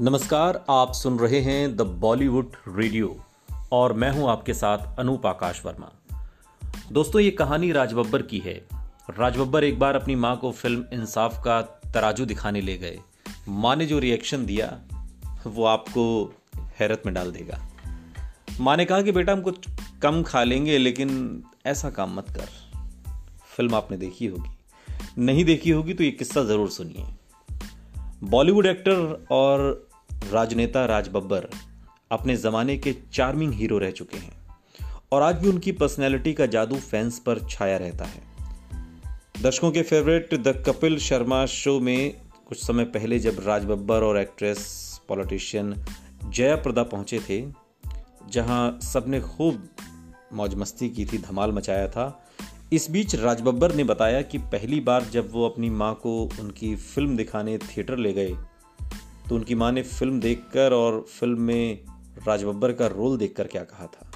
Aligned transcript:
नमस्कार, 0.00 0.64
आप 0.70 0.92
सुन 0.92 1.18
रहे 1.18 1.40
हैं 1.40 1.76
द 1.76 1.80
बॉलीवुड 1.80 2.52
रेडियो 2.68 3.24
और 3.72 3.92
मैं 3.92 4.10
हूँ 4.10 4.30
आपके 4.30 4.54
साथ 4.54 4.78
अनूप 4.98 5.26
आकाश 5.26 5.62
वर्मा। 5.66 5.92
दोस्तों, 6.92 7.20
ये 7.20 7.30
कहानी 7.30 7.72
राज 7.72 7.92
बब्बर 7.92 8.22
की 8.22 8.38
है। 8.38 8.66
राज 9.18 9.36
बब्बर 9.36 9.64
एक 9.64 9.78
बार 9.78 9.94
अपनी 9.94 10.14
माँ 10.14 10.36
को 10.36 10.52
फ़िल्म 10.52 10.84
इंसाफ 10.92 11.42
का 11.44 11.62
तराजू 11.62 12.24
दिखाने 12.24 12.60
ले 12.60 12.78
गए। 12.78 13.00
माँ 13.48 13.76
ने 13.76 13.86
जो 13.86 13.98
रिएक्शन 13.98 14.46
दिया, 14.46 14.80
वो 15.46 15.64
आपको 15.64 16.34
हैरत 16.58 17.02
में 17.06 17.14
डाल 17.14 17.32
देगा। 17.32 17.68
माँ 18.60 18.76
ने 18.76 18.84
कहा 18.84 19.02
कि, 19.02 19.12
बेटा, 19.12 19.32
हम 19.32 19.40
कुछ 19.40 19.68
कम 20.02 20.22
खा 20.22 20.44
लेंगे, 20.44 20.78
लेकिन 20.78 21.42
ऐसा 21.66 21.90
काम 21.90 22.16
मत 22.16 22.28
कर। 22.28 22.48
फ़िल्म 23.56 23.74
आपने 23.74 23.96
देखी 23.96 24.26
होगी। 24.26 24.50
नहीं 25.18 25.44
देखी 25.44 25.70
होगी 25.70 25.94
तो 25.94 26.04
ये 26.04 26.10
किस्सा 26.10 26.44
ज़रूर 26.44 26.70
सुनिए। 26.70 27.23
बॉलीवुड 28.24 28.66
एक्टर 28.66 29.26
और 29.30 29.88
राजनेता 30.32 30.84
राज 30.84 31.08
बब्बर 31.08 31.48
अपने 32.10 32.36
ज़माने 32.36 32.76
के 32.78 32.94
चार्मिंग 33.12 33.52
हीरो 33.52 33.78
रह 33.78 33.90
चुके 33.90 34.16
हैं 34.16 34.46
और 35.12 35.22
आज 35.22 35.34
भी 35.36 35.48
उनकी 35.48 35.72
पर्सनैलिटी 35.72 36.32
का 36.34 36.46
जादू 36.46 36.76
फैंस 36.76 37.18
पर 37.18 37.38
छाया 37.50 37.76
रहता 37.76 38.04
है। 38.04 38.22
दर्शकों 39.42 39.70
के 39.70 39.82
favourite 39.82 40.34
the 40.34 40.64
Kapil 40.66 40.98
Sharma 40.98 41.46
show 41.46 41.80
में 41.80 42.16
कुछ 42.48 42.66
समय 42.66 42.84
पहले 42.84 43.18
जब 43.18 43.36
राज 43.46 43.64
बब्बर 43.64 44.02
और 44.02 44.18
एक्ट्रेस, 44.18 44.60
पॉलिटिशियन 45.08 45.84
जया 46.28 46.56
प्रदा 46.56 46.82
पहुँचे 46.82 47.20
थे, 47.30 47.52
जहाँ 48.28 48.78
सबने 48.82 49.20
खूब 49.20 49.68
मौज 50.32 50.54
मस्ती 50.54 50.88
की 50.88 51.06
थी, 51.06 51.18
धमाल 51.18 51.52
मचाया 51.52 51.88
था 51.88 52.26
इस 52.72 52.90
बीच 52.90 53.14
राज 53.14 53.40
बब्बर 53.40 53.74
ने 53.74 53.84
बताया 53.84 54.22
कि 54.22 54.38
पहली 54.38 54.80
बार 54.80 55.04
जब 55.04 55.32
वो 55.32 55.48
अपनी 55.48 55.70
माँ 55.70 55.94
को 55.94 56.30
उनकी 56.40 56.76
फ़िल्म 56.76 57.16
दिखाने 57.16 57.58
थिएटर 57.58 57.96
ले 57.96 58.12
गए 58.12 58.34
तो 59.28 59.34
उनकी 59.34 59.54
माँ 59.54 59.72
ने 59.72 59.82
फ़िल्म 59.82 60.20
देखकर 60.20 60.72
और 60.72 61.00
फ़िल्म 61.20 61.40
में 61.40 61.80
राज 62.26 62.44
बब्बर 62.44 62.72
का 62.72 62.86
रोल 62.86 63.16
देखकर 63.18 63.46
क्या 63.46 63.62
कहा 63.62 63.86
था। 63.86 64.10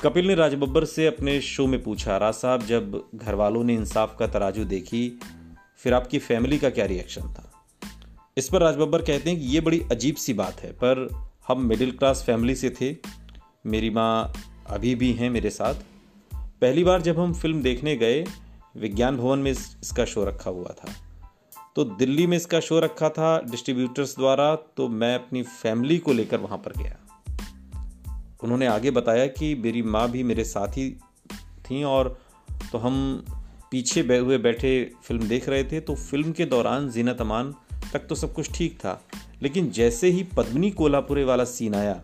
कपिल 0.00 0.26
ने 0.26 0.34
राज 0.34 0.54
बब्बर 0.54 0.84
से 0.84 1.06
अपने 1.06 1.40
शो 1.40 1.66
में 1.66 1.82
पूछा, 1.82 2.16
राज 2.16 2.34
साहब, 2.34 2.62
जब 2.62 3.08
घर 3.14 3.34
वालों 3.34 3.64
ने 3.64 3.74
इंसाफ 3.74 4.16
का 4.18 4.26
तराजू 4.26 4.64
देखी, 4.64 5.20
फिर 5.76 5.94
आपकी 5.94 6.18
फैमिली 6.18 6.58
का 6.58 6.70
क्या 6.70 6.84
रिएक्शन 6.84 7.22
था? 7.22 7.50
इस 8.36 8.48
पर 8.48 8.60
राज 8.60 8.76
बब्बर 8.76 9.02
कहते 9.02 9.30
हैं 9.30 9.40
कि 9.40 9.46
ये 9.46 9.60
बड़ी 9.60 9.80
अजीब 9.90 10.14
सी 10.14 10.34
बात 10.34 10.60
है, 10.60 10.72
पर 10.72 11.08
हम 11.48 11.64
मिडिल 11.66 11.90
क्लास 11.90 12.22
फैमिली 12.26 12.54
से 12.54 12.70
थे, 12.70 12.96
मेरी 13.66 13.90
माँ 13.90 14.32
अभी 14.66 14.94
भी 14.94 15.12
हैं 15.12 15.30
मेरे 15.30 15.50
साथ 15.50 15.74
पहली 16.60 16.82
बार 16.84 17.02
जब 17.02 17.18
हम 17.18 17.32
फ़िल्म 17.32 17.62
देखने 17.62 17.96
गए, 17.96 18.24
विज्ञान 18.76 19.16
भवन 19.16 19.38
में 19.38 19.50
इसका 19.50 20.04
शो 20.04 20.24
रखा 20.24 20.50
हुआ 20.50 20.74
था। 20.80 20.92
तो 21.76 21.84
दिल्ली 21.84 22.26
में 22.26 22.36
इसका 22.36 22.60
शो 22.60 22.80
रखा 22.80 23.08
था 23.08 23.40
डिस्ट्रीब्यूटर्स 23.40 24.16
द्वारा 24.16 24.54
तो 24.76 24.88
मैं 24.88 25.14
अपनी 25.14 25.42
फैमिली 25.42 25.98
को 25.98 26.12
लेकर 26.12 26.40
वहाँ 26.40 26.58
पर 26.58 26.72
गया। 26.72 26.96
उन्होंने 28.42 28.66
आगे 28.66 28.90
बताया 28.90 29.26
कि 29.26 29.54
मेरी 29.54 29.82
माँ 29.82 30.10
भी 30.10 30.22
मेरे 30.22 30.44
साथ 30.44 30.68
ही 30.68 30.90
थी 31.60 31.82
और 31.84 32.18
तो 32.72 32.78
हम 32.78 33.24
पीछे 33.70 34.00
हुए 34.00 34.38
बैठे 34.38 34.92
फ़िल्म 35.04 35.28
देख 35.28 35.48
रहे 35.48 35.64
थे 35.64 35.80
तो 35.80 35.94
फ़िल्म 35.94 36.32
के 36.32 36.44
दौरान 36.44 36.90
जीना 36.90 37.12
तमान 37.12 37.54
तक 37.92 38.06
तो 38.08 38.14
सब 38.14 38.32
कुछ 38.34 38.52
ठीक 38.52 38.78
था। 38.78 39.00
लेकिन 39.42 39.70
जैसे 39.70 40.08
ही 40.08 40.22
पद्मनी 40.36 40.70
कोल्हापुरे 40.70 41.24
वाला 41.24 41.44
सीन 41.44 41.74
आया 41.74 42.00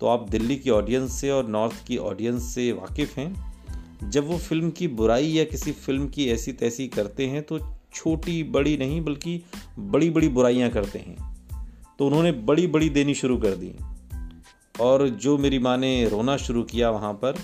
तो 0.00 0.06
आप 0.06 0.28
दिल्ली 0.30 0.56
की 0.56 0.70
ऑडियंस 0.70 1.20
से 1.20 1.30
और 1.30 1.46
नॉर्थ 1.48 1.84
की 1.86 1.96
ऑडियंस 1.96 2.54
से 2.54 2.72
वाकिफ़ 2.72 3.20
हैं। 3.20 3.55
जब 4.04 4.26
वो 4.26 4.38
फ़िल्म 4.38 4.70
की 4.70 4.88
बुराई 4.88 5.26
या 5.26 5.44
किसी 5.44 5.72
फ़िल्म 5.72 6.08
की 6.08 6.28
ऐसी 6.28 6.52
तैसी 6.52 6.88
करते 6.88 7.26
हैं 7.26 7.42
तो 7.42 7.76
छोटी, 7.94 8.42
बड़ी 8.42 8.76
नहीं, 8.76 9.00
बल्कि 9.00 9.42
बड़ी 9.78 10.10
बड़ी 10.10 10.28
बुराइयाँ 10.28 10.70
करते 10.70 10.98
हैं। 10.98 11.36
तो 11.98 12.06
उन्होंने 12.06 12.32
बड़ी 12.32 12.66
बड़ी 12.66 12.90
देनी 12.90 13.14
शुरू 13.14 13.36
कर 13.36 13.50
दी। 13.50 13.74
और 14.80 15.08
जो 15.08 15.38
मेरी 15.38 15.58
माँ 15.58 15.78
ने 15.78 16.08
रोना 16.08 16.36
शुरू 16.36 16.62
किया 16.62 16.90
वहाँ 16.90 17.12
पर 17.12 17.34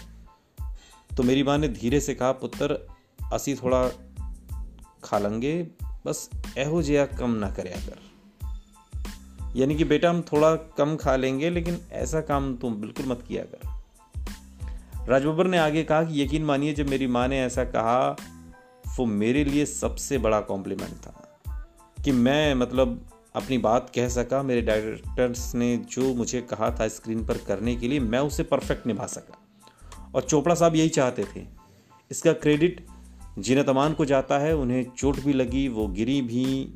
तो 1.16 1.22
मेरी 1.22 1.42
माँ 1.42 1.58
ने 1.58 1.68
धीरे 1.68 2.00
से 2.00 2.14
कहा, 2.14 2.32
पुत्र, 2.32 2.86
असी 3.32 3.54
थोड़ा 3.54 3.88
खा 5.04 5.18
लेंगे, 5.18 5.66
बस 6.06 6.30
एहो 6.58 6.82
जया 6.82 7.06
कम 7.06 7.30
ना 7.30 7.50
करे 7.50 7.70
कर। 7.70 7.98
यानी 9.56 9.74
कि 9.74 9.84
बेटा, 9.84 10.10
हम 10.10 10.22
थोड़ा 10.22 10.56
कम 10.56 10.96
खा 10.96 11.16
लेंगे, 11.16 11.50
लेकिन 11.50 11.78
ऐसा 11.92 12.20
काम 12.20 12.56
तुम 12.56 12.74
बिल्कुल 12.74 13.06
मत 13.06 13.24
किया 13.28 13.42
कर। 13.42 13.71
राज 15.08 15.24
बब्बर 15.24 15.46
ने 15.46 15.58
आगे 15.58 15.84
कहा 15.84 16.02
कि 16.02 16.22
यकीन 16.22 16.44
मानिए, 16.44 16.72
जब 16.72 16.88
मेरी 16.88 17.06
माँ 17.06 17.28
ने 17.28 17.40
ऐसा 17.40 17.64
कहा, 17.64 18.16
वो 18.98 19.06
मेरे 19.06 19.44
लिए 19.44 19.66
सबसे 19.66 20.18
बड़ा 20.18 20.40
कॉम्प्लीमेंट 20.40 20.92
था। 20.92 21.40
कि 22.04 22.12
मैं 22.12 22.54
मतलब 22.54 23.08
अपनी 23.36 23.58
बात 23.58 23.92
कह 23.94 24.08
सका, 24.08 24.42
मेरे 24.42 24.62
डायरेक्टर्स 24.62 25.54
ने 25.54 25.76
जो 25.76 26.14
मुझे 26.14 26.40
कहा 26.40 26.76
था 26.80 26.88
स्क्रीन 26.88 27.26
पर 27.26 27.38
करने 27.38 27.76
के 27.76 27.88
लिए, 27.88 28.00
मैं 28.00 28.18
उसे 28.18 28.42
परफेक्ट 28.42 28.86
निभा 28.86 29.06
सका। 29.06 29.38
और 30.14 30.22
चोपड़ा 30.22 30.54
साहब 30.54 30.76
यही 30.76 30.88
चाहते 30.88 31.24
थे। 31.36 31.46
इसका 32.10 32.32
क्रेडिट 32.32 32.86
जीनत 33.38 33.68
अमान 33.68 33.92
को 33.92 34.04
जाता 34.04 34.38
है, 34.38 34.56
उन्हें 34.56 34.86
चोट 34.98 35.20
भी 35.20 35.32
लगी, 35.32 35.68
वो 35.68 35.88
गिरी 35.88 36.22
भी, 36.22 36.74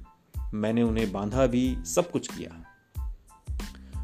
मैंने 0.54 0.82
उन्हें 0.82 1.12
बांधा 1.12 1.46
भी, 1.46 1.76
सब 1.86 2.10
कुछ 2.10 2.38
किया। 2.38 2.62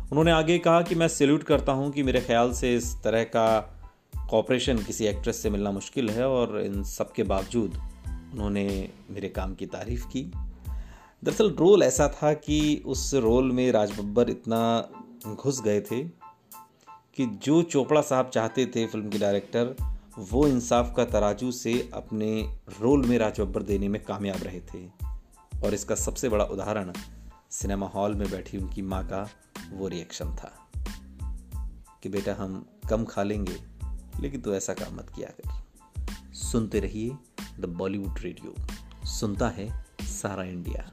उन्होंने 0.02 0.30
आगे 0.30 0.58
कहा 0.58 0.82
कि 0.82 0.94
मैं 0.94 1.08
सैल्यूट 1.08 1.42
करता 1.42 1.72
हूँ 1.72 1.90
कि 1.90 2.02
मेरे 2.02 2.20
ख्याल 2.20 2.52
से 2.52 2.76
इस 2.76 2.96
तरह 3.04 3.24
का 3.24 3.78
कॉपरेशन 4.32 4.78
किसी 4.78 5.04
एक्ट्रेस 5.04 5.42
से 5.42 5.50
मिलना 5.50 5.70
मुश्किल 5.70 6.10
है 6.10 6.28
और 6.28 6.60
इन 6.60 6.84
सब 6.84 7.12
के 7.12 7.22
बावजूद 7.22 7.74
उन्होंने 8.32 8.90
मेरे 9.10 9.28
काम 9.28 9.54
की 9.54 9.66
तारीफ़ 9.66 10.06
की। 10.06 10.22
दरअसल 11.24 11.50
रोल 11.50 11.82
ऐसा 11.82 12.08
था 12.08 12.34
कि 12.34 12.82
उस 12.86 13.14
रोल 13.14 13.52
में 13.52 13.72
राज 13.72 13.98
बब्बर 13.98 14.30
इतना 14.30 14.88
घुस 15.34 15.62
गए 15.62 15.80
थे 15.80 16.04
कि 17.14 17.26
जो 17.26 17.62
चोपड़ा 17.62 18.02
साहब 18.02 18.28
चाहते 18.28 18.66
थे 18.66 18.86
फ़िल्म 18.86 19.10
के 19.10 19.18
डायरेक्टर 19.18 19.76
वो 20.18 20.46
इंसाफ 20.46 20.94
का 20.96 21.04
तराजू 21.04 21.52
से 21.52 21.90
अपने 21.94 22.58
रोल 22.80 23.06
में 23.06 23.18
राज 23.18 23.40
बब्बर 23.40 23.62
देने 23.62 23.88
में 23.88 24.04
कामयाब 24.04 24.42
रहे 24.42 24.60
थे। 24.60 24.86
और 25.64 25.74
इसका 25.74 25.94
सबसे 25.94 26.28
बड़ा 26.28 26.44
उदाहरण 26.44 26.92
सिनेमा 27.50 27.86
हॉल 27.86 28.14
में 28.14 28.30
बैठी 28.30 28.58
उनकी 28.58 28.82
माँ 28.82 29.06
का 29.06 29.30
वो 29.72 29.88
रिएक्शन 29.88 30.36
था 30.36 30.70
कि 32.02 32.08
बेटा 32.08 32.34
हम 32.34 32.66
कम 32.90 33.04
खा 33.04 33.22
लेंगे 33.22 33.71
लेकिन 34.20 34.40
तो 34.40 34.54
ऐसा 34.54 34.74
काम 34.74 34.94
मत 34.94 35.12
किया 35.16 35.28
कर। 35.28 36.34
सुनते 36.34 36.80
रहिए 36.80 37.10
द 37.60 37.64
बॉलीवुड 37.66 38.18
रेडियो 38.18 38.54
सुनता 39.06 39.48
है 39.48 39.84
सारा 40.02 40.44
इंडिया 40.44 40.90